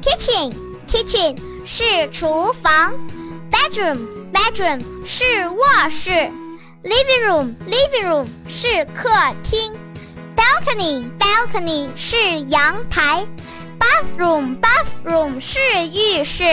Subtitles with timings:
[0.01, 2.93] kitchen，kitchen 是厨房，
[3.51, 6.09] bedroom，bedroom 是卧室，
[6.83, 9.09] living room，living room 是客
[9.43, 9.73] 厅，
[10.35, 13.25] balcony，balcony 是阳台。
[13.80, 15.58] Bathroom, bathroom 是
[15.92, 16.44] 浴室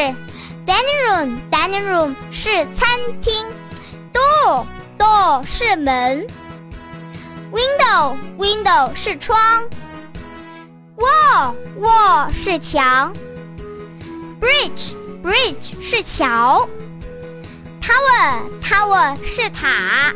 [0.65, 2.87] ，dining room, dining room 是餐
[3.21, 3.45] 厅
[4.13, 4.65] ，door,
[4.97, 6.25] door 是门
[7.51, 9.37] ，window, window 是窗
[10.95, 13.13] ，wall, wall 是墙
[14.39, 16.67] ，bridge, bridge 是桥
[17.81, 20.13] ，tower, tower 是塔。